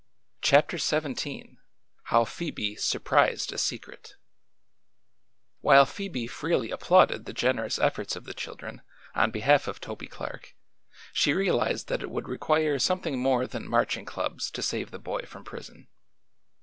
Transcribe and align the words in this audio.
CHAPTER 0.41 0.79
XVII 0.79 1.59
HOW 2.05 2.25
PHOEBE 2.25 2.75
SURPRISED 2.79 3.53
A 3.53 3.59
SECRET 3.59 4.15
While 5.59 5.85
Phoebe 5.85 6.25
freely 6.25 6.71
applauded 6.71 7.25
the 7.25 7.33
generous 7.35 7.77
efforts 7.77 8.15
of 8.15 8.23
the 8.23 8.33
children 8.33 8.81
on 9.13 9.29
behalf 9.29 9.67
of 9.67 9.79
Toby 9.79 10.07
Clark, 10.07 10.55
she 11.13 11.33
realized 11.33 11.87
that 11.89 12.01
it 12.01 12.09
would 12.09 12.27
require 12.27 12.79
something 12.79 13.19
more 13.19 13.45
than 13.45 13.69
Marching 13.69 14.05
Clubs 14.05 14.49
to 14.49 14.63
save 14.63 14.89
the 14.89 14.97
boy 14.97 15.21
from 15.27 15.43
prison. 15.43 15.87